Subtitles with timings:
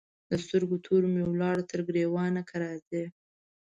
[0.29, 3.03] د سترګو تور مي ولاړل تر ګرېوانه که راځې